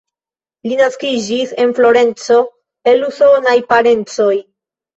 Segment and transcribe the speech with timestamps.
[0.71, 2.39] Li naskiĝis en Florenco
[2.95, 4.33] el usonaj parencoj.